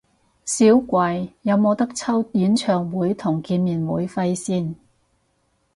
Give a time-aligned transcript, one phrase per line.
[0.45, 4.75] 少貴，有無得抽演唱會同見面會飛先？